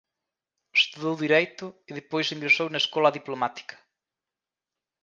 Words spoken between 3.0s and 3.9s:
Diplomática.